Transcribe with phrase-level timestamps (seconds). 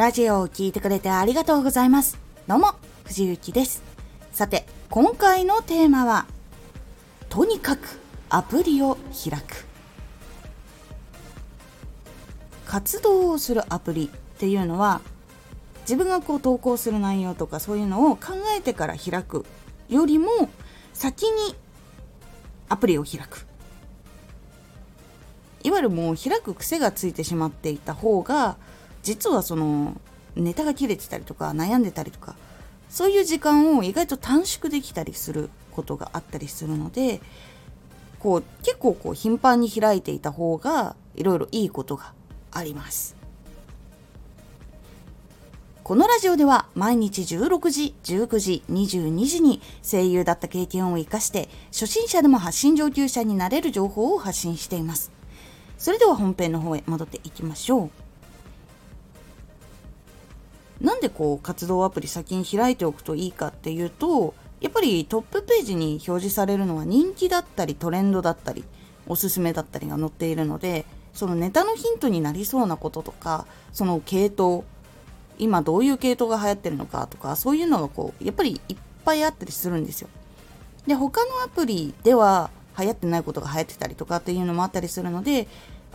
[0.00, 2.18] ラジオを聴いてくれてありがとうございます。
[2.48, 2.68] どうも、
[3.04, 3.82] 藤幸です。
[4.32, 6.24] さて、今回のテーマは、
[7.28, 8.00] とにかく
[8.30, 9.66] アプリを開く。
[12.64, 15.02] 活動をするアプリっていうのは、
[15.82, 19.44] 自分がこう投稿する内容とかそういうのを考えてから開く
[19.90, 20.48] よりも
[20.94, 21.54] 先に
[22.70, 23.44] アプリを開く
[25.62, 28.56] いわゆるもう開く癖がついてしまっていた方が
[29.02, 30.00] 実はその
[30.36, 32.36] ネタが切れてたりとか悩んでたりとか
[32.88, 37.20] そういう時間を意外と短縮できたりすることがあったりするので
[38.18, 42.12] こう結構こう頻繁に開いていた方がいろいろいいことが
[42.52, 43.16] あります。
[45.82, 55.10] このラジオでは毎日16時、19時、22時に声優だった経験を活かして初心者でも発信上級者になれる情報を発信しています。
[55.78, 57.90] それでは本編の方へ戻っていきましょう。
[60.80, 68.64] なんでこう活動アプリ先に開いておくといいかっていうと、やっぱりトップページに表示されるのは人気だったりトレンドだったり
[69.06, 74.64] おすすめだったりが載っているので、そのネタのヒントになりそうなこととか、その系統、
[75.38, 80.08] 今どういう系統が流行ってるのかとか、そういうのがこう、やっぱりいっぱいあったりするんですよ。
[80.86, 85.48] で、他のアプリでは流行ってないことが流行ってたりとかっていうのもあったりするので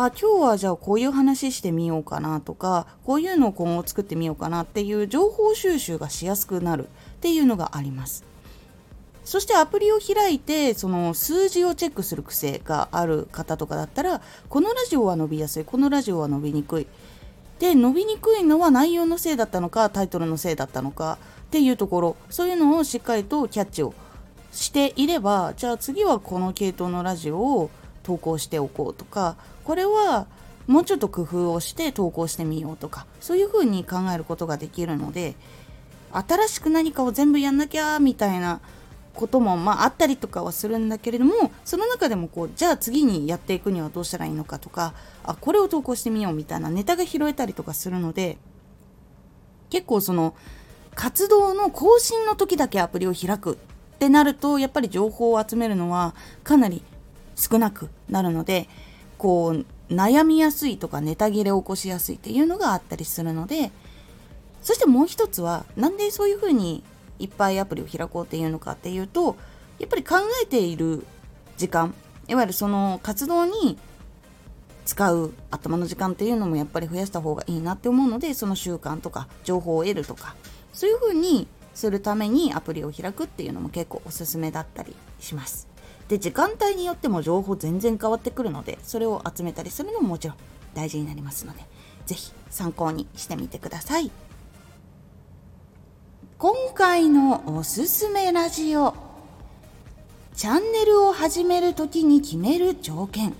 [0.00, 6.88] あ今日はじゃあこういう話してみようかなとかこういうのを今後作ってみようかなっていう情報収集がしやすくなるっ
[7.20, 8.24] ていうのがあります。
[9.24, 16.86] そしてアプリを開いてその数字をチェックする癖がある方とかだったらこのラジオは伸びやすいこのラジオは伸びにくい。
[17.58, 22.16] で伸びにくいのは内容のせいだったのかタイトルのせいだったのかっていうところ。
[22.30, 23.94] そういうのをしっかりとキャッチを
[24.52, 27.70] していればじゃあ次はこの系統のラジオを
[28.04, 29.36] 投稿しておこうとか
[29.68, 30.28] これは
[30.66, 35.34] もうちょっと工夫をして投稿してみようとかそういうふうに考えることができるので
[36.10, 38.62] 新しく何かを全部やんなきゃみたいな
[39.12, 48.38] こともまああったりとかはするんだけれどもその中でもこうじゃあ次にやっていくにはどうしたらいいのかとかあこれを投稿してみようみたいなネタが拾えたりとかするので
[49.68, 50.34] 結構その
[50.94, 56.82] 活動の更新の時だけアプリを開くってなるとやっぱり情報を集めるのはかなり
[57.36, 58.66] 少なくなるので
[59.18, 63.70] こう悩みやすいとかネタ切れを起こしやすいっていうのがあったりするので
[64.62, 66.82] そしてもう一つはなんでそういうふうに
[67.18, 69.36] いっぱいアプリを開こうっていうのかっていうと
[69.78, 71.04] やっぱり考えている
[71.56, 71.94] 時間
[72.28, 73.78] いわゆるその活動に
[74.84, 80.34] 使う頭の時間っていうのもやっぱり増やした方がいいなって思うのでその習慣とか情報を得るとか
[80.72, 85.68] そういうふうにするためにアプリを開くっていうのも結構おすすめだったりします。
[86.08, 90.36] で、時間帯によっても情報全然変わってくるので、それを集めたりするのももちろん
[90.74, 91.60] 大事になりますので、
[92.06, 94.10] 是非参考にしてみてください。
[96.38, 98.94] 今回のおすすめラジオ。
[100.34, 103.34] チャンネルを始めるときに決める条件。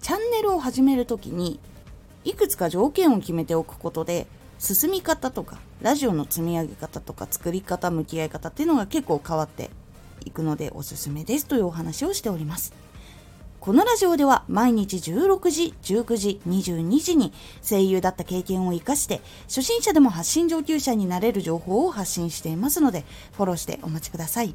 [0.00, 1.60] チャンネルを始めるときに
[2.24, 4.26] いくつか条件を決めておくことで
[4.58, 9.70] 進み方とかラジオの積み上げ方とか作り方向き合い方っていうのが結構変わって
[10.24, 12.74] いくのでおすすめですというお話をしております。
[13.60, 17.32] このラジオでは毎日16時、19時、22時に
[17.68, 24.54] 声優だった経験を活かして初心者でも発信上級者になれる情報を発信していますのでフォローしてお待ちください。